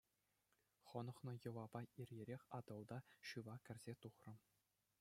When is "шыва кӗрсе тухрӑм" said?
3.27-4.37